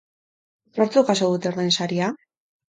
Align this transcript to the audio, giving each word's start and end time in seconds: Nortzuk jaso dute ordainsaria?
Nortzuk 0.79 1.11
jaso 1.11 1.29
dute 1.35 1.51
ordainsaria? 1.53 2.09